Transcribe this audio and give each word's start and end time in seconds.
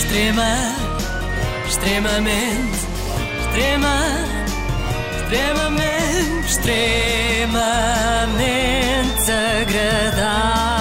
Extrema, 0.00 0.56
extremamente, 1.68 2.78
extrema, 3.38 3.96
extremamente, 5.20 6.46
extremamente 6.48 7.60
agradável. 9.60 10.80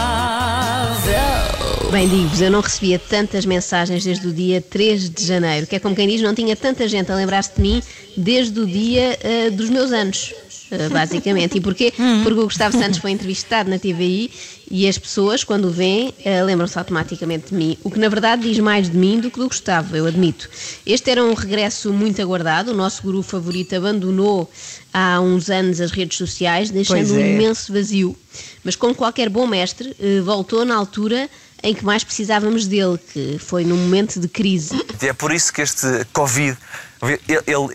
Bem, 1.92 2.08
digo-vos, 2.08 2.42
eu 2.42 2.50
não 2.50 2.62
recebia 2.62 2.98
tantas 2.98 3.46
mensagens 3.46 4.06
desde 4.06 4.26
o 4.26 4.32
dia 4.32 4.62
3 4.62 5.10
de 5.10 5.26
janeiro, 5.26 5.68
que 5.68 5.76
é 5.76 5.80
como 5.80 5.94
quem 5.94 6.08
diz, 6.08 6.22
não 6.22 6.34
tinha 6.34 6.56
tanta 6.56 6.88
gente 6.88 7.12
a 7.12 7.16
lembrar-se 7.16 7.52
de 7.54 7.62
mim 7.62 7.84
desde 8.16 8.58
o 8.58 8.66
dia 8.66 9.20
uh, 9.22 9.52
dos 9.52 9.70
meus 9.70 9.92
anos. 9.92 10.34
Uh, 10.72 10.90
basicamente. 10.92 11.58
E 11.58 11.62
porquê? 11.62 11.92
Porque 12.24 12.40
o 12.40 12.44
Gustavo 12.44 12.78
Santos 12.78 13.00
foi 13.00 13.12
entrevistado 13.12 13.70
na 13.70 13.80
TVI 13.80 14.30
e 14.70 14.88
as 14.88 14.98
pessoas, 14.98 15.44
quando 15.44 15.66
o 15.66 15.72
veem, 15.72 16.10
uh, 16.10 16.46
lembram-se 16.46 16.78
automaticamente 16.78 17.48
de 17.50 17.56
mim. 17.56 17.78
O 17.84 17.90
que 17.90 17.98
na 17.98 18.08
verdade 18.08 18.44
diz 18.44 18.60
mais 18.60 18.90
de 18.90 18.96
mim 18.96 19.20
do 19.20 19.32
que 19.32 19.40
do 19.40 19.48
Gustavo, 19.48 19.96
eu 19.96 20.06
admito. 20.06 20.48
Este 20.86 21.10
era 21.10 21.24
um 21.24 21.34
regresso 21.34 21.92
muito 21.92 22.22
aguardado. 22.22 22.72
O 22.72 22.76
nosso 22.76 23.02
guru 23.02 23.24
favorito 23.24 23.76
abandonou 23.76 24.50
há 24.94 25.20
uns 25.20 25.50
anos 25.50 25.82
as 25.82 25.90
redes 25.92 26.18
sociais, 26.18 26.70
deixando 26.70 26.98
Pois 26.98 27.12
um 27.12 27.18
é. 27.20 27.34
imenso 27.34 27.74
vazio. 27.74 28.16
Mas 28.64 28.76
como 28.76 28.94
qualquer 28.94 29.28
bom 29.30 29.48
mestre, 29.48 29.96
uh, 30.00 30.24
voltou 30.24 30.64
na 30.66 30.76
altura 30.76 31.28
em 31.64 31.74
que 31.74 31.84
mais 31.84 32.04
precisávamos 32.04 32.68
dele, 32.68 32.98
que 33.12 33.38
foi 33.40 33.66
num 33.66 33.76
momento 33.76 34.20
de 34.20 34.28
crise. 34.30 34.70
É 35.02 35.12
por 35.14 35.32
isso 35.34 35.52
que 35.52 35.62
este 35.62 35.86
Covid, 36.14 36.58
ele- 37.02 37.20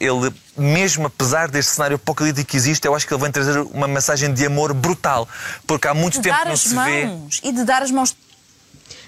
ele, 0.00 0.32
mesmo 0.56 1.06
apesar 1.06 1.48
deste 1.50 1.72
cenário 1.72 1.96
apocalíptico 1.96 2.50
que 2.50 2.56
existe, 2.56 2.86
eu 2.86 2.94
acho 2.94 3.06
que 3.06 3.12
ele 3.14 3.22
vem 3.22 3.30
trazer 3.32 3.58
uma 3.60 3.88
mensagem 3.88 4.32
de 4.32 4.46
amor 4.46 4.72
brutal. 4.74 5.28
Porque 5.66 5.88
há 5.88 5.94
muito 5.94 6.14
De 6.18 6.22
tempo 6.22 6.34
dar 6.36 6.42
que 6.42 6.46
não 6.48 6.54
as 6.54 6.60
se 6.60 6.68
vê. 6.74 7.06
mãos 7.06 7.40
e 7.42 7.52
de 7.52 7.64
dar 7.64 7.82
as 7.82 7.90
mãos 7.90 8.14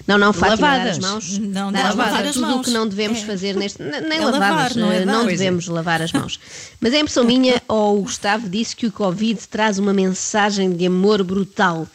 Não, 0.07 0.17
não, 0.17 0.31
Fátima, 0.31 0.67
dar 0.67 0.77
Lavadas. 0.77 0.91
as 0.91 0.99
mãos. 0.99 1.37
Não, 1.37 1.71
dar 1.71 1.83
não 1.83 1.89
as 1.89 1.95
mãos 1.95 2.05
lavar 2.07 2.25
as 2.25 2.33
tudo 2.33 2.45
o 2.45 2.49
mãos. 2.51 2.65
que 2.65 2.71
não 2.71 2.87
devemos 2.87 3.19
É. 3.19 3.25
fazer 3.25 3.55
neste. 3.55 3.81
Nem 3.83 4.19
É 4.19 4.25
lavadas, 4.25 4.39
lavar, 4.39 4.75
não 4.75 4.91
é 4.91 4.95
eh, 4.95 4.99
dar. 5.05 5.05
não 5.13 5.23
Pois 5.23 5.33
é. 5.33 5.37
devemos 5.37 5.67
lavar 5.67 6.01
as 6.01 6.11
mãos. 6.13 6.39
Mas 6.79 6.93
é 6.93 6.99
impressão 6.99 7.23
minha, 7.25 7.61
ou 7.67 7.97
o 7.99 8.01
Gustavo 8.03 8.47
disse 8.47 8.75
que 8.75 8.85
o 8.87 8.91
Covid 8.91 9.39
traz 9.49 9.77
uma 9.77 9.93
mensagem 9.93 10.71
de 10.71 10.85
amor 10.85 11.23
brutal. 11.23 11.85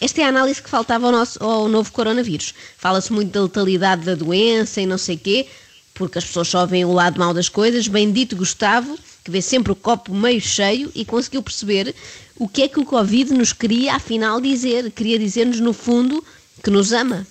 Esta 0.00 0.20
é 0.20 0.24
a 0.24 0.28
análise 0.28 0.60
que 0.62 0.68
faltava 0.68 1.06
ao, 1.06 1.12
nosso, 1.12 1.42
ao 1.42 1.68
novo 1.68 1.90
coronavírus. 1.92 2.52
Fala-se 2.76 3.12
muito 3.12 3.30
da 3.32 3.42
letalidade 3.42 4.02
da 4.04 4.14
doença 4.14 4.80
e 4.80 4.86
não 4.86 4.98
sei 4.98 5.16
quê, 5.16 5.46
porque 5.94 6.18
as 6.18 6.24
pessoas 6.24 6.48
só 6.48 6.66
veem 6.66 6.84
o 6.84 6.92
lado 6.92 7.18
mau 7.18 7.32
das 7.32 7.48
coisas. 7.48 7.86
Bendito 7.88 8.36
Gustavo, 8.36 8.98
que 9.24 9.30
vê 9.30 9.40
sempre 9.40 9.72
o 9.72 9.76
copo 9.76 10.14
meio 10.14 10.40
cheio 10.40 10.90
e 10.94 11.04
conseguiu 11.04 11.42
perceber 11.42 11.94
o 12.38 12.48
que 12.48 12.62
é 12.62 12.68
que 12.68 12.80
o 12.80 12.84
Covid 12.84 13.32
nos 13.34 13.52
queria 13.52 13.94
afinal 13.94 14.40
dizer. 14.40 14.90
Queria 14.90 15.18
dizer-nos, 15.18 15.60
no 15.60 15.72
fundo, 15.72 16.24
que 16.62 16.70
nos 16.70 16.92
ama. 16.92 17.26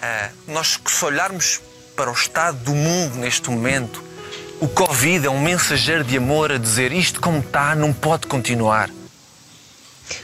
Ah, 0.00 0.30
nós, 0.48 0.78
se 0.86 1.04
olharmos 1.04 1.60
para 1.96 2.10
o 2.10 2.14
estado 2.14 2.58
do 2.64 2.74
mundo 2.74 3.16
neste 3.16 3.50
momento, 3.50 4.02
o 4.60 4.68
Covid 4.68 5.26
é 5.26 5.30
um 5.30 5.40
mensageiro 5.40 6.04
de 6.04 6.16
amor 6.16 6.52
a 6.52 6.58
dizer 6.58 6.92
isto 6.92 7.20
como 7.20 7.38
está 7.38 7.74
não 7.74 7.92
pode 7.92 8.26
continuar. 8.26 8.90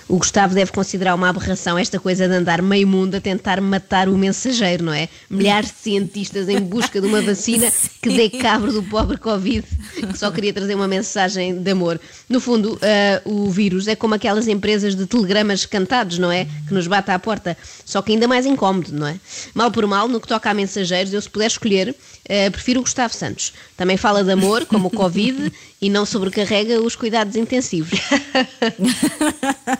O 0.09 0.19
Gustavo 0.19 0.55
deve 0.55 0.73
considerar 0.73 1.15
uma 1.15 1.29
aberração 1.29 1.79
esta 1.79 1.99
coisa 1.99 2.29
de 2.29 2.35
andar 2.35 2.63
meio 2.63 2.87
mundo 2.87 3.17
a 3.17 3.21
tentar 3.21 3.61
matar 3.61 4.09
o 4.09 4.17
mensageiro, 4.17 4.85
não 4.85 4.93
é? 4.93 5.09
Milhares 5.29 5.71
de 5.71 5.79
cientistas 5.79 6.49
em 6.49 6.61
busca 6.61 7.01
de 7.01 7.07
uma 7.07 7.21
vacina 7.23 7.71
que 8.03 8.09
dê 8.11 8.31
cabo 8.31 8.73
do 8.73 8.83
pobre 8.83 9.17
Covid, 9.17 9.67
que 9.95 10.19
só 10.19 10.31
queria 10.31 10.53
trazer 10.53 10.75
uma 10.75 10.89
mensagem 10.89 11.61
de 11.61 11.71
amor. 11.71 12.01
No 12.29 12.41
fundo, 12.41 12.79
ah, 12.83 13.21
o 13.25 13.51
vírus 13.51 13.89
é 13.89 13.97
como 13.97 14.15
aquelas 14.15 14.49
empresas 14.49 14.95
de 14.95 15.07
telegramas 15.07 15.67
cantados, 15.67 16.19
não 16.19 16.31
é? 16.31 16.47
Que 16.67 16.75
nos 16.75 16.87
bate 16.87 17.11
à 17.11 17.19
porta, 17.19 17.57
só 17.85 18.03
que 18.03 18.13
ainda 18.13 18.29
mais 18.29 18.47
incómodo, 18.47 18.93
não 18.93 19.07
é? 19.07 19.17
Mal 19.55 19.71
por 19.71 19.87
mal, 19.87 20.09
no 20.09 20.21
que 20.21 20.29
toca 20.29 20.51
a 20.51 20.55
mensageiros, 20.55 21.13
eu 21.13 21.21
se 21.21 21.31
puder 21.31 21.47
escolher, 21.47 21.95
ah, 22.29 22.51
prefiro 22.51 22.81
o 22.81 22.83
Gustavo 22.83 23.15
Santos. 23.15 23.53
Também 23.77 23.97
fala 23.97 24.25
de 24.25 24.33
amor, 24.33 24.67
como 24.67 24.89
o 24.89 24.91
Covid, 24.91 25.53
e 25.81 25.91
não 25.91 26.07
sobrecarrega 26.07 26.81
os 26.81 26.97
cuidados 26.97 27.37
intensivos. 27.37 27.99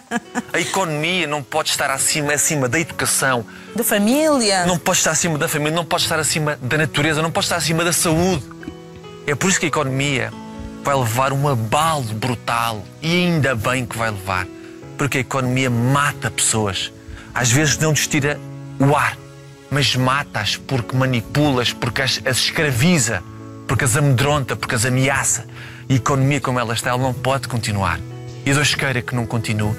A 0.53 0.61
economia 0.61 1.27
não 1.27 1.43
pode 1.43 1.71
estar 1.71 1.91
acima, 1.91 2.33
acima 2.33 2.69
da 2.69 2.79
educação, 2.79 3.45
de 3.75 3.83
família. 3.83 4.65
não 4.67 4.79
pode 4.79 4.99
estar 4.99 5.11
acima 5.11 5.37
da 5.39 5.49
família, 5.49 5.75
não 5.75 5.85
pode 5.85 6.05
estar 6.05 6.19
acima 6.19 6.59
da 6.63 6.79
natureza, 6.79 7.21
não 7.21 7.31
pode 7.31 7.47
estar 7.47 7.57
acima 7.57 7.85
da 7.85 7.93
saúde. 7.93 8.43
É 9.27 9.35
por 9.35 9.51
isso 9.51 9.59
que 9.59 9.67
a 9.67 9.69
economia 9.69 10.33
vai 10.83 10.95
levar 10.95 11.33
um 11.33 11.49
abalo 11.49 12.05
brutal. 12.15 12.85
E 13.03 13.13
ainda 13.13 13.55
bem 13.57 13.85
que 13.85 13.99
vai 13.99 14.11
levar. 14.11 14.47
Porque 14.97 15.19
a 15.19 15.21
economia 15.21 15.69
mata 15.69 16.31
pessoas. 16.31 16.93
Às 17.35 17.51
vezes 17.51 17.77
não 17.79 17.91
lhes 17.91 18.07
tira 18.07 18.39
o 18.79 18.95
ar, 18.95 19.19
mas 19.71 19.97
mata-as 19.97 20.57
porque 20.57 20.97
manipula-as, 20.97 21.73
porque 21.73 22.03
as, 22.03 22.21
as 22.25 22.39
escraviza, 22.39 23.23
porque 23.67 23.85
as 23.85 23.97
amedronta, 23.97 24.55
porque 24.55 24.75
as 24.75 24.87
ameaça. 24.87 25.45
E 25.89 25.95
a 25.95 25.97
economia 25.97 26.41
como 26.41 26.59
ela 26.61 26.73
está, 26.73 26.91
ela 26.91 27.03
não 27.03 27.13
pode 27.13 27.49
continuar. 27.49 27.99
E 28.47 28.55
Deus 28.55 28.77
queira 28.77 29.03
que 29.03 29.13
não 29.13 29.27
continue. 29.27 29.75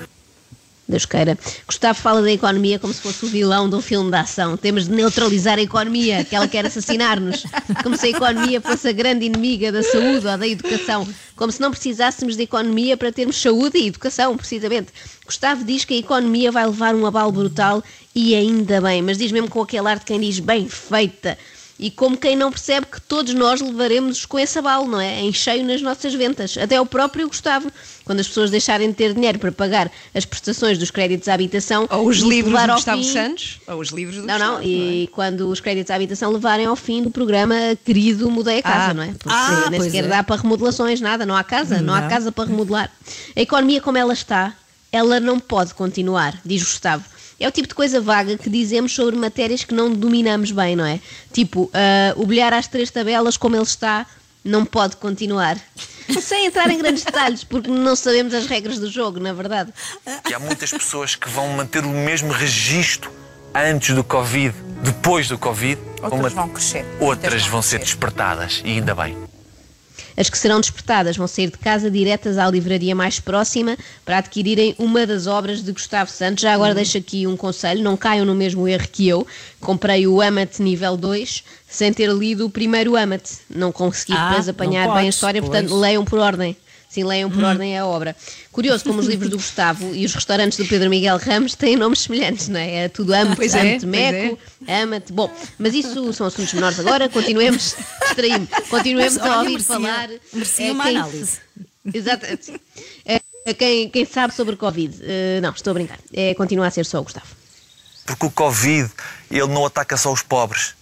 Deus 0.86 1.06
queira. 1.06 1.40
Gustavo 1.66 1.98
fala 1.98 2.22
da 2.22 2.30
economia 2.30 2.78
como 2.78 2.94
se 2.94 3.00
fosse 3.00 3.24
o 3.24 3.30
vilão 3.30 3.70
de 3.70 3.78
um 3.78 3.82
filme 3.82 4.12
de 4.12 4.18
ação. 4.18 4.58
Temos 4.58 4.90
de 4.90 4.92
neutralizar 4.92 5.58
a 5.58 5.62
economia, 5.62 6.26
que 6.26 6.36
ela 6.36 6.50
quer 6.50 6.66
assassinar-nos. 6.66 7.46
Como 7.82 7.96
se 7.96 8.08
a 8.08 8.10
economia 8.10 8.60
fosse 8.60 8.90
a 8.90 8.92
grande 8.92 9.26
inimiga 9.26 9.72
da 9.72 9.82
saúde 9.82 10.28
ou 10.28 10.38
da 10.38 10.46
educação. 10.46 11.08
Como 11.38 11.50
se 11.50 11.62
não 11.62 11.72
precisássemos 11.72 12.36
de 12.36 12.44
economia 12.44 12.98
para 12.98 13.10
termos 13.10 13.42
saúde 13.42 13.78
e 13.78 13.88
educação, 13.88 14.36
precisamente. 14.36 14.92
Gustavo 15.26 15.64
diz 15.64 15.86
que 15.86 15.94
a 15.94 15.98
economia 16.00 16.52
vai 16.52 16.66
levar 16.66 16.94
um 16.94 17.06
abalo 17.06 17.32
brutal 17.32 17.82
e 18.14 18.36
ainda 18.36 18.82
bem, 18.82 19.02
mas 19.02 19.18
diz 19.18 19.32
mesmo 19.32 19.50
com 19.50 19.62
aquele 19.62 19.88
ar 19.88 20.00
de 20.00 20.04
quem 20.04 20.20
diz 20.20 20.42
bem 20.42 20.68
feita. 20.68 21.38
E 21.80 21.92
como 21.92 22.18
quem 22.18 22.36
não 22.36 22.50
percebe 22.50 22.88
que 22.88 23.00
todos 23.00 23.36
nós 23.36 23.62
levaremos 23.62 24.26
com 24.26 24.40
esse 24.40 24.58
abalo, 24.58 24.88
não 24.88 25.00
é? 25.00 25.22
Em 25.22 25.32
cheio 25.32 25.64
nas 25.64 25.80
nossas 25.80 26.12
ventas. 26.16 26.58
Até 26.58 26.82
o 26.82 26.86
próprio 26.88 27.28
Gustavo. 27.28 27.72
Quando 28.04 28.20
as 28.20 28.28
pessoas 28.28 28.50
deixarem 28.50 28.90
de 28.90 28.96
ter 28.96 29.14
dinheiro 29.14 29.38
para 29.38 29.52
pagar 29.52 29.92
as 30.16 30.26
prestações 30.26 30.78
dos 30.80 30.90
créditos 30.90 31.28
à 31.28 31.34
habitação. 31.36 31.88
Ou 31.92 32.08
os 32.08 32.18
livros 32.20 32.60
do 32.60 32.74
Gustavo 32.74 33.04
fim- 33.04 33.12
Santos, 33.14 33.60
ou 33.68 33.80
os 33.80 33.90
livros 33.90 34.16
do 34.18 34.26
Não, 34.26 34.40
não, 34.40 34.48
Gustavo. 34.56 34.68
e 34.68 35.10
quando 35.12 35.50
os 35.50 35.60
créditos 35.60 35.92
à 35.92 35.96
habitação 35.96 36.32
levarem 36.32 36.66
ao 36.66 36.76
fim 36.76 37.04
do 37.04 37.12
programa 37.12 37.56
querido 37.86 38.32
Mudei 38.32 38.60
a 38.60 38.64
Casa, 38.64 38.92
Ah. 38.92 38.94
não 38.96 39.04
é? 39.04 39.08
Porque 39.08 39.30
Ah, 39.30 39.70
nem 39.70 39.82
sequer 39.82 40.06
é. 40.06 40.08
dá 40.08 40.24
para 40.24 40.42
remodelações, 40.42 41.00
nada, 41.02 41.26
não 41.26 41.36
há 41.36 41.44
casa, 41.44 41.82
não 41.82 41.94
há 41.94 42.02
Não. 42.02 42.10
casa 42.10 42.32
para 42.32 42.50
remodelar. 42.50 42.90
A 43.36 43.42
economia 43.42 43.82
como 43.82 43.98
ela 43.98 44.14
está, 44.14 44.54
ela 44.92 45.20
não 45.20 45.38
pode 45.38 45.74
continuar, 45.76 46.40
diz 46.46 46.64
Gustavo. 46.64 47.04
É 47.40 47.48
o 47.48 47.52
tipo 47.52 47.68
de 47.68 47.76
coisa 47.76 48.02
vaga 48.02 48.38
que 48.38 48.50
dizemos 48.50 48.94
sobre 48.94 49.16
matérias 49.16 49.64
que 49.64 49.74
não 49.74 49.94
dominamos 49.94 50.52
bem, 50.52 50.76
não 50.76 50.86
é? 50.86 51.00
Tipo, 51.32 51.70
ah, 51.74 52.14
o 52.16 52.26
bilhar 52.26 52.52
às 52.54 52.68
três 52.68 52.90
tabelas 52.90 53.38
como 53.38 53.56
ele 53.56 53.64
está 53.64 54.06
não 54.44 54.66
pode 54.66 54.96
continuar. 54.96 55.58
Sem 56.22 56.46
entrar 56.46 56.70
em 56.72 56.78
grandes 56.78 57.04
detalhes, 57.04 57.44
porque 57.44 57.70
não 57.70 57.96
sabemos 57.96 58.34
as 58.34 58.46
regras 58.46 58.80
do 58.80 58.90
jogo, 58.90 59.20
na 59.20 59.34
verdade. 59.34 59.74
E 60.30 60.34
há 60.34 60.40
muitas 60.40 60.72
pessoas 60.72 61.16
que 61.16 61.30
vão 61.30 61.50
manter 61.50 61.84
o 61.84 61.90
mesmo 61.90 62.32
registro 62.32 63.12
antes 63.54 63.94
do 63.94 64.04
Covid, 64.04 64.56
depois 64.84 65.28
do 65.28 65.38
Covid. 65.38 65.80
Outras 66.02 66.34
vão 66.34 66.50
crescer. 66.50 66.86
Outras 67.00 67.34
Muitas 67.34 67.48
vão 67.48 67.62
ser 67.62 67.80
crescer. 67.80 67.92
despertadas, 67.92 68.62
e 68.64 68.72
ainda 68.72 68.96
bem. 68.96 69.27
As 70.18 70.32
que 70.32 70.38
serão 70.38 70.60
despertadas 70.60 71.16
vão 71.16 71.28
sair 71.28 71.52
de 71.52 71.60
casa 71.60 71.92
diretas 71.92 72.40
à 72.40 72.50
livraria 72.50 72.96
mais 72.96 73.20
próxima 73.20 73.78
para 74.04 74.18
adquirirem 74.18 74.74
uma 74.80 75.06
das 75.06 75.28
obras 75.28 75.64
de 75.64 75.72
Gustavo 75.72 76.10
Santos. 76.10 76.42
Já 76.42 76.54
agora 76.56 76.74
deixo 76.74 76.98
aqui 76.98 77.28
um 77.28 77.38
conselho, 77.38 77.84
não 77.84 77.96
caiam 77.96 78.26
no 78.26 78.34
mesmo 78.34 78.68
erro 78.68 78.88
que 78.92 79.08
eu. 79.08 79.28
Comprei 79.62 80.08
o 80.08 80.20
Amat 80.20 80.60
nível 80.60 80.98
2 80.98 81.44
sem 81.70 81.94
ter 81.94 82.10
lido 82.10 82.48
o 82.48 82.50
primeiro 82.50 82.98
Amat. 82.98 83.30
Não 83.48 83.72
consegui 83.72 84.14
Ah, 84.18 84.30
depois 84.30 84.50
apanhar 84.50 84.92
bem 84.96 85.06
a 85.06 85.10
história, 85.10 85.40
portanto 85.42 85.70
pois. 85.70 85.82
leiam 85.82 86.04
por 86.04 86.18
ordem. 86.18 86.58
Sim, 86.90 87.04
leiam 87.04 87.30
por 87.30 87.44
ordem 87.44 87.78
a 87.78 87.86
obra. 87.86 88.16
Curioso 88.52 88.84
como 88.86 89.00
os 89.00 89.06
livros 89.08 89.30
do 89.30 89.36
Gustavo 89.38 89.94
e 89.94 90.06
os 90.06 90.14
restaurantes 90.14 90.58
do 90.58 90.66
Pedro 90.66 90.90
Miguel 90.90 91.18
Ramos 91.18 91.54
têm 91.54 91.76
nomes 91.76 92.00
semelhantes, 92.00 92.48
não 92.48 92.60
é? 92.60 92.86
É 92.86 92.90
tudo 92.90 93.14
Amat, 93.14 93.36
Pois 93.36 93.54
é, 93.54 93.60
Amat 93.60 93.72
pois 93.74 93.84
Meco, 93.84 94.40
Amat. 94.68 95.12
Bom, 95.12 95.32
mas 95.60 95.74
isso 95.74 96.14
são 96.14 96.26
assuntos 96.28 96.54
menores 96.54 96.80
agora. 96.80 97.10
Continuemos, 97.10 97.76
distraí-me, 98.06 98.48
continuemos 98.70 99.18
Mas, 99.18 99.26
a 99.30 99.38
ouvir 99.40 99.50
merecia- 99.52 99.76
falar. 99.76 100.10
merecia 100.34 100.68
eh, 100.68 100.72
uma 100.72 100.84
quem- 100.86 100.98
análise. 100.98 101.38
Exato. 101.94 102.26
Eh, 103.06 103.54
quem, 103.54 103.90
quem 103.90 104.06
sabe 104.06 104.34
sobre 104.34 104.56
Covid. 104.56 104.98
Eh, 105.02 105.40
não, 105.42 105.52
estou 105.52 105.72
a 105.72 105.74
brincar. 105.74 106.00
É, 106.14 106.34
continua 106.36 106.68
a 106.68 106.72
ser 106.72 106.86
só 106.86 107.00
o 107.00 107.04
Gustavo. 107.04 107.28
Porque 108.06 108.26
o 108.26 108.32
Covid, 108.32 108.90
ele 109.30 109.48
não 109.48 109.66
ataca 109.66 109.98
só 109.98 110.12
os 110.12 110.22
pobres. 110.24 110.74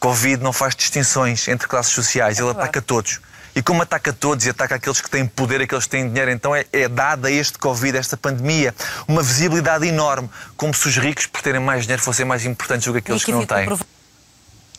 Covid 0.00 0.42
não 0.42 0.52
faz 0.52 0.74
distinções 0.74 1.46
entre 1.48 1.68
classes 1.68 1.92
sociais, 1.92 2.38
ele 2.38 2.48
ataca 2.50 2.80
todos. 2.80 3.20
E 3.56 3.62
como 3.62 3.80
ataca 3.80 4.12
todos 4.12 4.44
e 4.44 4.50
ataca 4.50 4.74
aqueles 4.74 5.00
que 5.00 5.08
têm 5.08 5.26
poder, 5.26 5.62
aqueles 5.62 5.84
que 5.84 5.90
têm 5.90 6.06
dinheiro, 6.06 6.30
então 6.30 6.54
é, 6.54 6.66
é 6.70 6.86
dada 6.86 7.28
a 7.28 7.30
este 7.30 7.58
Covid, 7.58 7.96
a 7.96 8.00
esta 8.00 8.14
pandemia, 8.14 8.74
uma 9.08 9.22
visibilidade 9.22 9.86
enorme, 9.86 10.28
como 10.58 10.74
se 10.74 10.86
os 10.86 10.98
ricos, 10.98 11.24
por 11.24 11.40
terem 11.40 11.60
mais 11.60 11.84
dinheiro, 11.84 12.02
fossem 12.02 12.26
mais 12.26 12.44
importantes 12.44 12.86
do 12.86 12.92
que 12.92 12.98
aqueles 12.98 13.22
aqui 13.22 13.32
que 13.32 13.38
não 13.38 13.46
têm. 13.46 13.66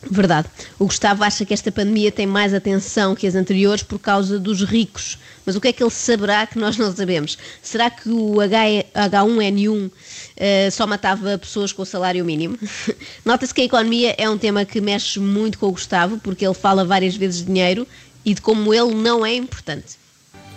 Verdade. 0.08 0.48
O 0.78 0.86
Gustavo 0.86 1.24
acha 1.24 1.44
que 1.44 1.52
esta 1.52 1.72
pandemia 1.72 2.12
tem 2.12 2.24
mais 2.24 2.54
atenção 2.54 3.16
que 3.16 3.26
as 3.26 3.34
anteriores 3.34 3.82
por 3.82 3.98
causa 3.98 4.38
dos 4.38 4.62
ricos. 4.62 5.18
Mas 5.44 5.56
o 5.56 5.60
que 5.60 5.68
é 5.68 5.72
que 5.72 5.82
ele 5.82 5.90
saberá 5.90 6.46
que 6.46 6.56
nós 6.56 6.76
não 6.76 6.94
sabemos? 6.94 7.36
Será 7.60 7.90
que 7.90 8.08
o 8.08 8.40
H- 8.40 8.84
H1N1 8.94 9.90
eh, 10.36 10.70
só 10.70 10.86
matava 10.86 11.36
pessoas 11.36 11.72
com 11.72 11.82
o 11.82 11.86
salário 11.86 12.24
mínimo? 12.24 12.56
Nota-se 13.24 13.52
que 13.52 13.62
a 13.62 13.64
economia 13.64 14.14
é 14.16 14.30
um 14.30 14.38
tema 14.38 14.64
que 14.64 14.80
mexe 14.80 15.18
muito 15.18 15.58
com 15.58 15.66
o 15.66 15.72
Gustavo, 15.72 16.18
porque 16.18 16.46
ele 16.46 16.54
fala 16.54 16.84
várias 16.84 17.16
vezes 17.16 17.40
de 17.40 17.46
dinheiro 17.46 17.84
e 18.28 18.34
de 18.34 18.42
como 18.42 18.74
ele 18.74 18.94
não 18.94 19.24
é 19.24 19.34
importante. 19.34 19.98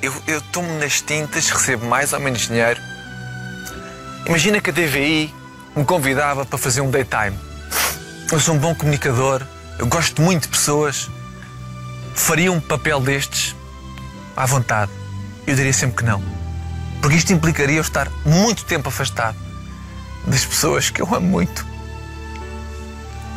Eu, 0.02 0.14
eu 0.28 0.42
tomo 0.52 0.68
nas 0.78 1.00
tintas, 1.00 1.50
recebo 1.50 1.86
mais 1.86 2.12
ou 2.12 2.20
menos 2.20 2.42
dinheiro. 2.42 2.82
Imagina 4.26 4.60
que 4.60 4.70
a 4.70 4.74
TVI 4.74 5.34
me 5.74 5.86
convidava 5.86 6.46
para 6.46 6.58
fazer 6.58 6.82
um 6.82 6.92
daytime. 6.92 7.40
Eu 8.30 8.42
sou 8.42 8.56
um 8.56 8.58
bom 8.58 8.76
comunicador, 8.76 9.42
eu 9.80 9.88
gosto 9.88 10.22
muito 10.22 10.44
de 10.44 10.48
pessoas. 10.50 11.10
Faria 12.14 12.52
um 12.52 12.60
papel 12.60 13.00
destes 13.00 13.56
à 14.36 14.46
vontade. 14.46 14.92
Eu 15.48 15.56
diria 15.56 15.72
sempre 15.72 15.96
que 15.96 16.04
não. 16.04 16.22
Porque 17.02 17.16
isto 17.16 17.32
implicaria 17.32 17.78
eu 17.78 17.82
estar 17.82 18.12
muito 18.26 18.66
tempo 18.66 18.90
afastado 18.90 19.38
das 20.28 20.44
pessoas 20.44 20.90
que 20.90 21.02
eu 21.02 21.16
amo 21.16 21.26
muito. 21.26 21.66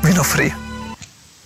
E 0.02 0.12
não 0.12 0.24
faria. 0.24 0.63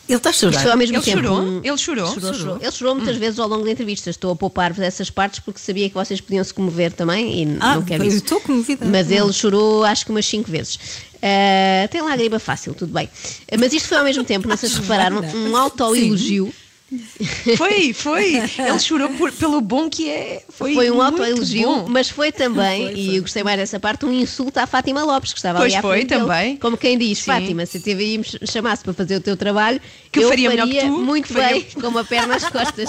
Ele 0.09 0.17
está 0.17 0.31
a 0.31 0.33
chorar. 0.33 0.69
Ao 0.71 0.77
mesmo 0.77 0.97
Ele 0.97 1.03
tempo. 1.05 1.23
chorou? 1.23 1.41
um- 1.41 1.61
Ele 1.63 1.77
chorou? 1.77 2.15
Chorou, 2.15 2.35
chorou. 2.35 2.59
Ele 2.61 2.73
chorou 2.73 2.95
muitas 2.95 3.17
vezes 3.17 3.39
ao 3.39 3.47
longo 3.49 3.65
da 3.65 3.71
entrevista. 3.71 4.09
Estou 4.09 4.31
a 4.33 4.37
poupar-vos 4.37 4.81
essas 4.83 5.11
partes 5.11 5.41
porque 5.41 5.61
sabia 5.61 5.89
que 5.89 5.95
vocês 5.95 6.21
podiam 6.21 6.43
se 6.43 6.55
comover 6.55 6.93
também 6.93 7.43
e 7.43 7.57
Ah, 7.61 7.75
não 7.75 7.83
quero 7.83 8.03
eu 8.05 8.09
isso. 8.09 8.17
estou 8.19 8.41
comovida. 8.41 8.87
Mas 8.87 9.11
ele 9.11 9.33
chorou 9.33 9.85
acho 9.85 10.05
que 10.07 10.11
umas 10.11 10.25
5 10.27 10.51
vezes. 10.51 10.79
Ah, 11.23 11.87
tem 11.91 12.01
lágrima 12.01 12.39
fácil, 12.39 12.73
tudo 12.75 12.93
bem. 12.93 13.09
Ah, 13.53 13.57
Mas 13.59 13.73
isto 13.73 13.89
foi 13.89 13.99
ao 13.99 14.05
mesmo 14.05 14.25
tempo, 14.25 14.49
não 14.49 14.57
sei 14.57 14.69
se 14.69 14.81
repararam, 14.81 15.21
um 15.21 15.57
autoelogio. 15.57 16.53
Foi, 17.57 17.93
foi. 17.93 18.35
Ele 18.37 18.79
chorou 18.79 19.09
por- 19.11 19.33
pelo 19.33 19.61
bom 19.61 19.91
que 19.91 20.09
é. 20.09 20.43
Foi, 20.49 20.75
Foi 20.75 20.91
um 20.91 21.03
autoelogio, 21.03 21.87
mas 21.89 22.09
foi 22.09 22.33
também, 22.33 22.93
e 22.97 23.17
eu 23.17 23.23
gostei 23.23 23.43
mais 23.43 23.59
dessa 23.59 23.79
parte, 23.79 24.07
um 24.07 24.13
insulto 24.13 24.59
à 24.59 24.67
Fátima 24.67 25.05
Lopes, 25.05 25.33
que 25.33 25.39
estava 25.39 25.59
Pois 25.59 25.73
ali 25.73 25.79
à 25.79 25.83
foi, 25.83 25.97
frente 25.99 26.09
dele. 26.09 26.21
também. 26.23 26.57
Como 26.57 26.77
quem 26.77 26.97
diz, 26.97 27.19
Sim. 27.19 27.25
Fátima, 27.27 27.67
se 27.67 27.77
a 27.79 27.81
TVI 27.81 28.19
me 28.19 28.25
ch- 28.25 28.39
chamasse 28.51 28.83
para 28.83 28.93
fazer 28.95 29.17
o 29.17 29.21
teu 29.21 29.37
trabalho, 29.37 29.81
Que 30.11 30.21
eu 30.21 30.29
faria 30.29 30.49
melhor 30.49 30.67
que 30.69 30.81
tu, 30.81 30.89
muito 30.99 31.27
que 31.29 31.33
faria- 31.35 31.61
bem, 31.61 31.67
com 31.81 31.89
uma 31.89 32.05
perna 32.05 32.37
às 32.37 32.49
costas. 32.49 32.89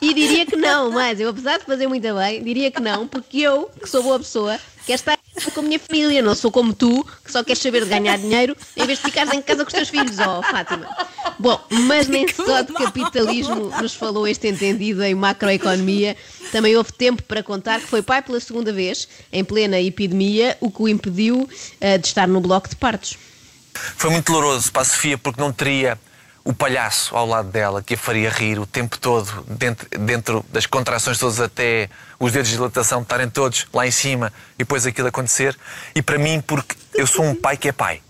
E 0.00 0.12
diria 0.14 0.46
que 0.46 0.56
não, 0.56 0.90
mas 0.90 1.18
eu, 1.18 1.28
apesar 1.30 1.58
de 1.58 1.64
fazer 1.64 1.86
muito 1.86 2.02
bem, 2.14 2.42
diria 2.42 2.70
que 2.70 2.80
não, 2.80 3.06
porque 3.08 3.38
eu, 3.40 3.70
que 3.80 3.88
sou 3.88 4.02
boa 4.02 4.18
pessoa, 4.18 4.58
quero 4.86 4.96
estar 4.96 5.18
com 5.52 5.60
a 5.60 5.62
minha 5.62 5.78
família, 5.78 6.22
não 6.22 6.34
sou 6.34 6.50
como 6.50 6.72
tu, 6.72 7.04
que 7.24 7.30
só 7.30 7.42
queres 7.42 7.60
saber 7.60 7.84
de 7.84 7.90
ganhar 7.90 8.16
dinheiro 8.18 8.56
em 8.76 8.86
vez 8.86 8.98
de 8.98 9.04
ficares 9.04 9.32
em 9.32 9.42
casa 9.42 9.64
com 9.64 9.68
os 9.68 9.74
teus 9.74 9.88
filhos, 9.88 10.18
ó 10.18 10.42
Fátima. 10.42 10.86
Bom, 11.38 11.60
mas 11.70 12.06
nem 12.06 12.26
só 12.28 12.62
de 12.62 12.72
capitalismo 12.72 13.70
nos 13.80 13.94
falou 13.94 14.26
este 14.26 14.48
entendido 14.48 15.02
em 15.02 15.14
macroeconomia, 15.14 16.16
também 16.52 16.76
houve 16.76 16.92
tempo 16.92 17.22
para 17.24 17.42
contar 17.42 17.80
que 17.80 17.86
foi 17.86 18.02
pai 18.02 18.22
pela 18.22 18.38
segunda 18.38 18.72
vez, 18.72 19.08
em 19.32 19.44
plena 19.44 19.80
epidemia, 19.80 20.56
o 20.60 20.70
que 20.70 20.82
o 20.82 20.88
impediu 20.88 21.48
eh, 21.80 21.98
de 21.98 22.06
estar 22.06 22.28
no 22.28 22.40
bloco 22.40 22.68
de 22.68 22.76
partos. 22.76 23.16
Foi 23.74 24.10
muito 24.10 24.32
doloroso 24.32 24.70
para 24.70 24.82
a 24.82 24.84
Sofia 24.84 25.18
porque 25.18 25.40
não 25.40 25.52
teria 25.52 25.98
o 26.44 26.52
palhaço 26.52 27.16
ao 27.16 27.26
lado 27.26 27.50
dela 27.50 27.82
que 27.82 27.94
a 27.94 27.96
faria 27.96 28.28
rir 28.28 28.58
o 28.58 28.66
tempo 28.66 28.98
todo, 28.98 29.44
dentro, 29.48 29.88
dentro 29.98 30.44
das 30.52 30.66
contrações 30.66 31.18
todas 31.18 31.40
até 31.40 31.88
os 32.20 32.32
dedos 32.32 32.50
de 32.50 32.56
dilatação 32.56 33.00
estarem 33.00 33.30
todos 33.30 33.66
lá 33.72 33.86
em 33.86 33.90
cima 33.90 34.30
e 34.54 34.58
depois 34.58 34.86
aquilo 34.86 35.08
acontecer. 35.08 35.56
E 35.94 36.02
para 36.02 36.18
mim, 36.18 36.42
porque 36.46 36.76
eu 36.94 37.06
sou 37.06 37.24
um 37.24 37.34
pai 37.34 37.56
que 37.56 37.68
é 37.68 37.72
pai. 37.72 38.02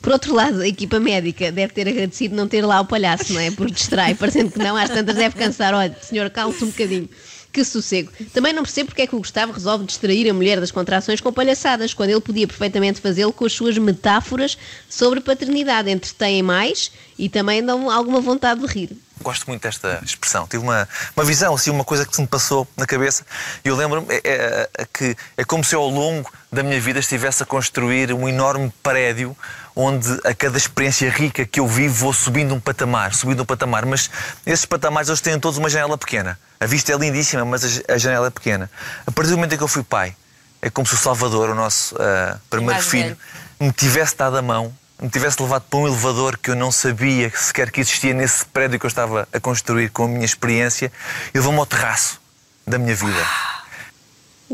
Por 0.00 0.12
outro 0.12 0.34
lado, 0.34 0.62
a 0.62 0.66
equipa 0.66 0.98
médica 0.98 1.52
deve 1.52 1.72
ter 1.72 1.86
agradecido 1.86 2.34
não 2.34 2.48
ter 2.48 2.62
lá 2.62 2.80
o 2.80 2.84
palhaço, 2.84 3.32
não 3.32 3.40
é? 3.40 3.50
Porque 3.50 3.72
distrai, 3.72 4.14
parecendo 4.14 4.50
que 4.50 4.58
não, 4.58 4.76
às 4.76 4.90
tantas 4.90 5.14
deve 5.14 5.36
cansar. 5.36 5.74
Olha, 5.74 5.96
senhor, 6.02 6.28
calme-se 6.30 6.64
um 6.64 6.68
bocadinho. 6.68 7.08
Que 7.52 7.64
sossego. 7.64 8.10
Também 8.32 8.52
não 8.52 8.62
percebo 8.62 8.86
porque 8.86 9.02
é 9.02 9.06
que 9.06 9.14
o 9.14 9.18
Gustavo 9.18 9.52
resolve 9.52 9.84
distrair 9.84 10.28
a 10.30 10.32
mulher 10.32 10.58
das 10.58 10.70
contrações 10.70 11.20
com 11.20 11.30
palhaçadas, 11.30 11.92
quando 11.92 12.08
ele 12.08 12.20
podia 12.20 12.46
perfeitamente 12.46 12.98
fazê-lo 12.98 13.32
com 13.32 13.44
as 13.44 13.52
suas 13.52 13.76
metáforas 13.76 14.56
sobre 14.88 15.20
paternidade. 15.20 15.90
Entretêm 15.90 16.42
mais 16.42 16.90
e 17.18 17.28
também 17.28 17.62
dão 17.62 17.90
alguma 17.90 18.22
vontade 18.22 18.60
de 18.60 18.66
rir. 18.66 18.96
Gosto 19.20 19.46
muito 19.46 19.62
desta 19.62 20.00
expressão. 20.02 20.46
Tive 20.48 20.62
uma, 20.62 20.88
uma 21.14 21.24
visão, 21.24 21.54
assim, 21.54 21.70
uma 21.70 21.84
coisa 21.84 22.06
que 22.06 22.16
se 22.16 22.22
me 22.22 22.26
passou 22.26 22.66
na 22.74 22.86
cabeça. 22.86 23.24
E 23.62 23.68
eu 23.68 23.76
lembro-me 23.76 24.06
é, 24.14 24.20
é, 24.24 24.70
é 24.78 24.86
que 24.86 25.14
é 25.36 25.44
como 25.44 25.62
se 25.62 25.74
eu, 25.74 25.82
ao 25.82 25.90
longo 25.90 26.32
da 26.50 26.62
minha 26.62 26.80
vida, 26.80 27.00
estivesse 27.00 27.42
a 27.42 27.46
construir 27.46 28.12
um 28.14 28.26
enorme 28.26 28.72
prédio 28.82 29.36
onde 29.74 30.08
a 30.24 30.34
cada 30.34 30.56
experiência 30.56 31.10
rica 31.10 31.44
que 31.44 31.60
eu 31.60 31.66
vivo 31.66 31.94
vou 31.94 32.12
subindo 32.12 32.54
um 32.54 32.60
patamar, 32.60 33.14
subindo 33.14 33.42
um 33.42 33.46
patamar. 33.46 33.86
Mas 33.86 34.10
esses 34.46 34.64
patamares 34.64 35.08
eles 35.08 35.20
têm 35.20 35.38
todos 35.38 35.58
uma 35.58 35.68
janela 35.68 35.96
pequena. 35.96 36.38
A 36.60 36.66
vista 36.66 36.92
é 36.92 36.96
lindíssima, 36.96 37.44
mas 37.44 37.82
a, 37.88 37.98
janela 37.98 38.28
é 38.28 38.30
pequena. 38.30 38.70
A 39.06 39.10
partir 39.10 39.30
do 39.30 39.36
momento 39.36 39.54
em 39.54 39.56
que 39.56 39.64
eu 39.64 39.68
fui 39.68 39.82
pai, 39.82 40.14
é 40.60 40.70
como 40.70 40.86
se 40.86 40.94
o 40.94 40.98
Salvador, 40.98 41.50
o 41.50 41.54
nosso 41.54 41.96
ah, 41.98 42.38
primeiro 42.48 42.82
filho, 42.82 43.04
velho. 43.04 43.18
me 43.60 43.72
tivesse 43.72 44.16
dado 44.16 44.36
a 44.36 44.42
mão, 44.42 44.72
me 45.00 45.08
tivesse 45.08 45.42
levado 45.42 45.64
para 45.68 45.78
um 45.80 45.86
elevador 45.88 46.38
que 46.38 46.50
eu 46.50 46.54
não 46.54 46.70
sabia 46.70 47.32
sequer 47.34 47.70
que 47.70 47.80
existia 47.80 48.14
nesse 48.14 48.44
prédio 48.44 48.78
que 48.78 48.86
eu 48.86 48.88
estava 48.88 49.26
a 49.32 49.40
construir 49.40 49.88
com 49.90 50.04
a 50.04 50.08
minha 50.08 50.24
experiência, 50.24 50.92
e 51.34 51.38
levou-me 51.38 51.58
ao 51.58 51.66
terraço 51.66 52.20
da 52.64 52.78
minha 52.78 52.94
vida. 52.94 53.51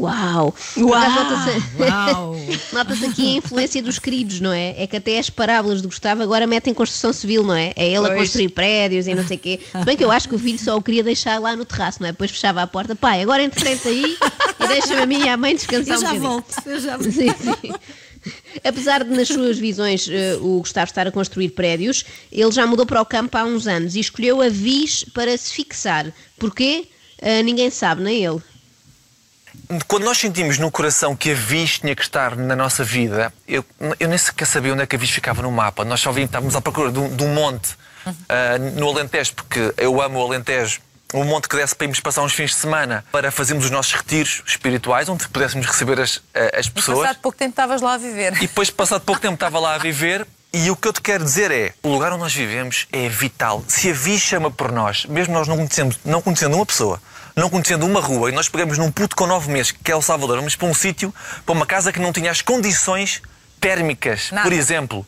Uau! 0.00 0.54
Uau! 0.76 1.10
nota-se-! 1.10 2.60
Nota-se 2.74 3.04
aqui 3.06 3.34
a 3.34 3.38
influência 3.38 3.82
dos 3.82 3.98
queridos, 3.98 4.40
não 4.40 4.52
é? 4.52 4.74
É 4.82 4.86
que 4.86 4.96
até 4.96 5.18
as 5.18 5.28
parábolas 5.30 5.82
do 5.82 5.88
Gustavo 5.88 6.22
agora 6.22 6.46
metem 6.46 6.72
construção 6.74 7.12
civil, 7.12 7.42
não 7.42 7.54
é? 7.54 7.72
É 7.76 7.86
ele 7.86 7.98
a 8.06 8.10
Pois. 8.10 8.20
construir 8.20 8.48
prédios 8.50 9.06
e 9.06 9.14
não 9.14 9.26
sei 9.26 9.36
o 9.36 9.40
quê. 9.40 9.60
Se 9.72 9.84
bem 9.84 9.96
que 9.96 10.04
eu 10.04 10.10
acho 10.10 10.28
que 10.28 10.34
o 10.34 10.38
filho 10.38 10.58
só 10.58 10.76
o 10.76 10.82
queria 10.82 11.02
deixar 11.02 11.40
lá 11.40 11.56
no 11.56 11.64
terraço, 11.64 11.98
não 12.00 12.08
é? 12.08 12.12
Depois 12.12 12.30
fechava 12.30 12.62
a 12.62 12.66
porta, 12.66 12.94
pai, 12.94 13.22
agora 13.22 13.42
entre 13.42 13.68
aí 13.68 14.16
e 14.60 14.66
deixa-me 14.68 15.02
a 15.02 15.06
mim 15.06 15.24
e 15.24 15.28
à 15.28 15.36
mãe 15.36 15.54
descansar 15.54 15.94
Eu 15.94 15.98
um 15.98 16.00
já 16.00 16.06
bocadinho. 16.08 16.30
volto. 16.30 16.54
Eu 16.66 16.80
já 16.80 16.96
volto. 16.98 17.12
Sim, 17.12 17.28
sim. 17.62 17.72
Apesar 18.64 19.04
de 19.04 19.10
nas 19.10 19.28
suas 19.28 19.58
visões 19.58 20.08
eh, 20.10 20.36
o 20.40 20.58
Gustavo 20.58 20.86
estar 20.86 21.06
a 21.06 21.10
construir 21.12 21.50
prédios, 21.50 22.04
ele 22.32 22.50
já 22.50 22.66
mudou 22.66 22.84
para 22.84 23.00
o 23.00 23.06
campo 23.06 23.36
há 23.38 23.44
uns 23.44 23.66
anos 23.66 23.94
e 23.94 24.00
escolheu 24.00 24.42
a 24.42 24.48
Vis 24.48 25.04
para 25.14 25.36
se 25.36 25.52
fixar. 25.52 26.12
Porquê? 26.38 26.86
Eh, 27.20 27.42
ninguém 27.42 27.70
sabe, 27.70 28.02
nem 28.02 28.24
ele. 28.24 28.40
Quando 29.86 30.04
nós 30.04 30.16
sentimos 30.16 30.58
no 30.58 30.70
coração 30.70 31.14
que 31.14 31.32
a 31.32 31.34
Vis 31.34 31.78
tinha 31.78 31.94
que 31.94 32.02
estar 32.02 32.34
na 32.36 32.56
nossa 32.56 32.82
vida, 32.82 33.32
eu, 33.46 33.64
eu 34.00 34.08
nem 34.08 34.16
sequer 34.16 34.46
sabia 34.46 34.72
onde 34.72 34.82
é 34.82 34.86
que 34.86 34.96
a 34.96 34.98
Vis 34.98 35.10
ficava 35.10 35.42
no 35.42 35.52
mapa. 35.52 35.84
Nós 35.84 36.00
só 36.00 36.10
vimos, 36.10 36.28
estávamos 36.28 36.56
à 36.56 36.60
procura 36.60 36.90
de 36.90 36.98
um, 36.98 37.14
de 37.14 37.22
um 37.22 37.34
monte 37.34 37.76
ah, 38.28 38.58
no 38.58 38.88
Alentejo, 38.88 39.34
porque 39.34 39.74
eu 39.76 40.00
amo 40.00 40.20
o 40.20 40.26
Alentejo. 40.26 40.80
Um 41.14 41.24
monte 41.24 41.48
que 41.48 41.56
desse 41.56 41.74
para 41.74 41.86
irmos 41.86 42.00
passar 42.00 42.22
uns 42.22 42.34
fins 42.34 42.50
de 42.50 42.56
semana 42.56 43.02
para 43.10 43.30
fazermos 43.30 43.64
os 43.64 43.70
nossos 43.70 43.94
retiros 43.94 44.42
espirituais, 44.46 45.08
onde 45.08 45.26
pudéssemos 45.28 45.66
receber 45.66 46.00
as, 46.00 46.20
ah, 46.34 46.58
as 46.58 46.68
pessoas. 46.68 47.00
Passado 47.00 47.18
pouco 47.20 47.38
tempo 47.38 47.50
estavas 47.50 47.80
lá 47.82 47.94
a 47.94 47.98
viver. 47.98 48.34
E 48.36 48.40
depois, 48.40 48.70
passado 48.70 49.02
pouco 49.02 49.20
tempo, 49.20 49.34
estava 49.34 49.58
lá 49.58 49.74
a 49.74 49.78
viver. 49.78 50.26
E 50.52 50.70
o 50.70 50.76
que 50.76 50.88
eu 50.88 50.92
te 50.94 51.02
quero 51.02 51.24
dizer 51.24 51.50
é: 51.50 51.74
o 51.82 51.88
lugar 51.88 52.12
onde 52.12 52.22
nós 52.22 52.34
vivemos 52.34 52.86
é 52.90 53.08
vital. 53.08 53.62
Se 53.66 53.90
a 53.90 53.92
Vi 53.92 54.18
chama 54.18 54.50
por 54.50 54.72
nós, 54.72 55.04
mesmo 55.04 55.34
nós 55.34 55.46
não 55.46 55.56
conhecemos, 55.56 55.98
não 56.04 56.22
conhecendo 56.22 56.56
uma 56.56 56.64
pessoa, 56.64 57.00
não 57.38 57.49
conhecendo 57.49 57.87
uma 57.87 58.00
rua, 58.00 58.30
e 58.30 58.33
nós 58.33 58.49
pegamos 58.49 58.76
num 58.76 58.90
puto 58.90 59.14
com 59.14 59.26
nove 59.26 59.50
meses, 59.50 59.73
que 59.73 59.90
é 59.90 59.95
El 59.95 60.02
Salvador, 60.02 60.37
vamos 60.37 60.57
para 60.57 60.66
um 60.66 60.75
sítio, 60.75 61.14
para 61.47 61.54
uma 61.54 61.64
casa 61.64 61.92
que 61.92 62.00
não 62.00 62.12
tinha 62.12 62.30
as 62.30 62.42
condições 62.42 63.23
térmicas, 63.61 64.30
Nada. 64.30 64.42
por 64.42 64.52
exemplo. 64.52 65.07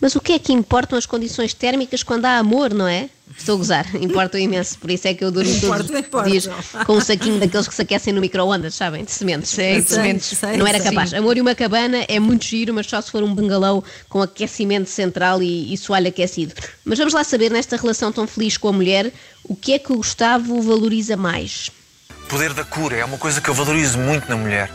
Mas 0.00 0.14
o 0.14 0.20
que 0.20 0.32
é 0.32 0.38
que 0.38 0.52
importam 0.52 0.98
as 0.98 1.06
condições 1.06 1.54
térmicas 1.54 2.02
quando 2.02 2.26
há 2.26 2.36
amor, 2.36 2.74
não 2.74 2.86
é? 2.86 3.08
Estou 3.38 3.54
a 3.54 3.58
gozar, 3.58 3.86
importam 3.96 4.38
imenso, 4.38 4.78
por 4.78 4.90
isso 4.90 5.08
é 5.08 5.14
que 5.14 5.24
eu 5.24 5.30
durmo 5.30 5.50
todos 5.60 5.88
os 5.88 6.24
dias 6.30 6.48
com 6.84 6.92
um 6.92 7.00
saquinho 7.00 7.40
daqueles 7.40 7.66
que 7.66 7.74
se 7.74 7.80
aquecem 7.80 8.12
no 8.12 8.20
micro-ondas, 8.20 8.74
sabem? 8.74 9.02
De 9.02 9.10
sementes. 9.10 9.48
Sim, 9.48 9.80
de 9.80 9.88
sementes. 9.88 10.36
sei, 10.36 10.58
Não 10.58 10.66
era 10.66 10.78
sei. 10.78 10.90
capaz. 10.90 11.14
Amor 11.14 11.38
e 11.38 11.40
uma 11.40 11.54
cabana 11.54 12.04
é 12.06 12.20
muito 12.20 12.44
giro, 12.44 12.74
mas 12.74 12.86
só 12.86 13.00
se 13.00 13.10
for 13.10 13.22
um 13.22 13.34
bangalô 13.34 13.82
com 14.10 14.20
aquecimento 14.20 14.90
central 14.90 15.42
e, 15.42 15.72
e 15.72 15.76
soalho 15.78 16.08
aquecido. 16.08 16.52
Mas 16.84 16.98
vamos 16.98 17.14
lá 17.14 17.24
saber, 17.24 17.50
nesta 17.50 17.78
relação 17.78 18.12
tão 18.12 18.26
feliz 18.26 18.58
com 18.58 18.68
a 18.68 18.72
mulher, 18.72 19.10
o 19.44 19.54
que 19.56 19.74
é 19.74 19.78
que 19.78 19.92
o 19.92 19.96
Gustavo 19.96 20.60
valoriza 20.62 21.16
mais? 21.16 21.70
O 22.10 22.26
poder 22.26 22.52
da 22.54 22.64
cura 22.64 22.96
é 22.96 23.04
uma 23.04 23.18
coisa 23.18 23.40
que 23.40 23.48
eu 23.48 23.54
valorizo 23.54 23.98
muito 23.98 24.28
na 24.28 24.36
mulher. 24.36 24.70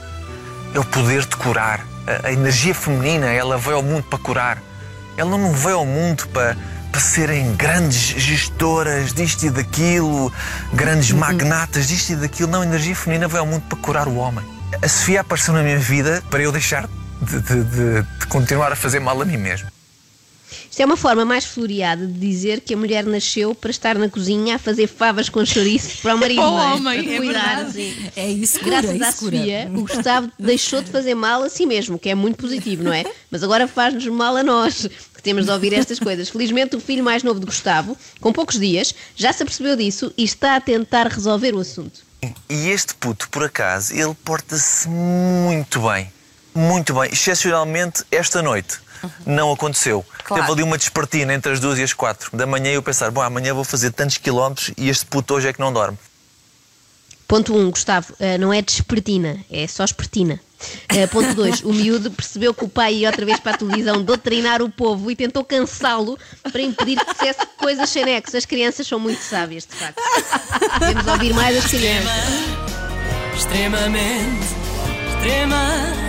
É 0.74 0.80
o 0.80 0.86
poder 0.86 1.22
de 1.26 1.36
curar. 1.36 1.86
A, 2.24 2.28
a 2.28 2.32
energia 2.32 2.74
feminina, 2.76 3.28
ela 3.28 3.58
veio 3.58 3.78
ao 3.78 3.84
mundo 3.84 4.04
para 4.04 4.20
curar. 4.20 4.62
Ela 5.18 5.32
não 5.38 5.52
veio 5.54 5.78
ao 5.78 5.86
mundo 5.86 6.28
para, 6.30 6.56
para 6.92 7.02
serem 7.02 7.56
grandes 7.56 8.00
gestoras 8.22 9.14
disto 9.14 9.44
e 9.48 9.50
daquilo, 9.50 10.32
grandes 10.74 11.12
magnatas 11.12 11.88
disto 11.88 12.12
e 12.12 12.16
daquilo. 12.16 12.50
Não, 12.52 12.62
a 12.62 12.66
energia 12.66 12.96
feminina 12.96 13.28
veio 13.28 13.42
ao 13.42 13.48
mundo 13.48 13.64
para 13.68 13.78
curar 13.80 14.08
o 14.08 14.16
homem. 14.16 14.46
A 14.82 14.88
Sofia 14.88 15.22
apareceu 15.22 15.54
na 15.54 15.64
minha 15.64 15.80
vida 15.80 16.24
para 16.30 16.42
eu 16.42 16.52
deixar 16.52 16.88
de, 17.22 17.40
de- 17.42 17.64
de- 17.64 18.02
de 18.20 18.28
continuar 18.28 18.72
a 18.72 18.76
fazer 18.76 19.00
mal 19.00 19.20
a 19.20 19.26
mim 19.26 19.38
mesmo. 19.38 19.68
Isto 20.70 20.82
é 20.82 20.86
uma 20.86 20.98
forma 20.98 21.26
mais 21.26 21.46
floreada 21.46 22.06
de 22.06 22.14
dizer 22.14 22.62
que 22.62 22.74
a 22.74 22.78
mulher 22.78 23.06
nasceu 23.06 23.56
para 23.56 23.72
estar 23.72 23.98
na 23.98 24.08
cozinha 24.08 24.56
a 24.56 24.60
fazer 24.60 24.88
favas 24.88 25.28
com 25.28 25.44
chouriço 25.46 26.02
para 26.02 26.16
o 26.16 26.18
marido. 26.20 26.42
Para 26.42 26.52
o 26.52 26.60
é? 26.60 26.74
homem, 26.74 27.04
para 27.04 27.14
é 27.14 27.18
cuidar, 27.18 27.56
verdade. 27.56 27.74
sim. 27.74 27.96
É 28.16 28.32
isso, 28.32 28.60
cura, 28.60 28.82
Graças 28.82 29.02
à 29.02 29.10
isso 29.10 29.20
cura. 29.20 29.38
Sofia, 29.38 29.72
o 29.74 29.82
Gustavo 29.82 30.32
deixou 30.40 30.82
de 30.82 30.92
fazer 30.92 31.16
mal 31.16 31.44
a 31.44 31.50
si 31.50 31.66
mesmo, 31.66 31.98
que 31.98 32.10
é 32.10 32.16
muito 32.16 32.38
positivo, 32.38 32.84
não 32.84 32.94
é? 32.94 33.04
Mas 33.32 33.44
agora 33.44 33.68
faz-nos 33.68 34.06
mal 34.08 34.38
a 34.38 34.44
nós, 34.44 34.88
que 35.14 35.24
temos 35.24 35.46
de 35.46 35.52
ouvir 35.52 35.74
estas 35.74 36.00
coisas. 36.00 36.30
Felizmente, 36.30 36.76
o 36.76 36.80
filho 36.80 37.04
mais 37.04 37.24
novo 37.24 37.40
de 37.40 37.46
Gustavo, 37.46 37.98
com 38.22 38.32
poucos 38.32 38.60
dias, 38.60 38.94
já 39.16 39.34
se 39.34 39.44
apercebeu 39.44 39.76
disso 39.76 40.14
e 40.18 40.24
está 40.24 40.56
a 40.56 40.62
tentar 40.62 41.08
resolver 41.08 41.54
o 41.56 41.60
assunto. 41.60 42.02
E 42.50 42.68
este 42.70 42.94
puto, 42.96 43.30
por 43.30 43.44
acaso, 43.44 43.94
ele 43.94 44.14
porta-se 44.24 44.88
muito 44.88 45.82
bem. 45.82 46.12
Muito 46.54 46.94
bem. 46.94 47.10
Excepcionalmente 47.12 48.04
esta 48.12 48.42
noite. 48.42 48.80
Não 49.26 49.52
aconteceu. 49.52 50.06
Claro. 50.24 50.44
Teve 50.44 50.54
ali 50.54 50.64
uma 50.64 50.78
despertina 50.78 51.34
entre 51.34 51.52
as 51.52 51.60
duas 51.60 51.80
e 51.80 51.84
as 51.84 51.94
quatro 51.94 52.36
da 52.36 52.46
manhã 52.46 52.72
e 52.72 52.76
eu 52.76 52.84
pensar, 52.84 53.12
bom, 53.12 53.22
amanhã 53.22 53.54
vou 53.54 53.64
fazer 53.64 53.92
tantos 53.92 54.18
quilómetros 54.18 54.72
e 54.78 54.90
este 54.90 55.06
puto 55.06 55.36
hoje 55.36 55.48
é 55.48 55.54
que 55.54 55.60
não 55.60 55.72
dorme. 55.72 55.98
Ponto 57.30 57.56
1, 57.56 57.60
um, 57.60 57.70
Gustavo, 57.70 58.14
eh, 58.20 58.40
não 58.40 58.52
é 58.52 58.60
despertina, 58.60 59.38
é 59.52 59.68
só 59.68 59.86
espertina. 59.86 60.40
Eh, 60.90 61.06
ponto 61.06 61.32
2, 61.36 61.62
o 61.62 61.72
miúdo 61.72 62.10
percebeu 62.10 62.56
que 62.56 62.66
o 62.66 62.68
pai 62.68 62.96
ia 62.96 63.08
outra 63.10 63.24
vez 63.24 63.40
para 63.40 63.54
a 63.54 63.58
televisão 63.58 64.02
doutrinar 64.02 64.64
o 64.64 64.70
povo 64.70 65.12
e 65.12 65.16
tentou 65.16 65.44
cansá-lo 65.44 66.18
para 66.52 66.62
impedir 66.62 67.00
que 67.00 67.14
dissesse 67.14 67.46
coisas 67.58 67.88
sem 67.88 68.04
nexo. 68.04 68.36
As 68.36 68.46
crianças 68.46 68.88
são 68.88 69.00
muito 69.00 69.22
sábias, 69.22 69.68
de 69.68 69.76
facto. 69.76 70.02
Devemos 70.80 71.06
ouvir 71.06 71.34
mais 71.36 71.56
as 71.56 71.68
crianças. 71.68 72.10
Extremamente, 73.38 74.48
extrema, 75.14 76.09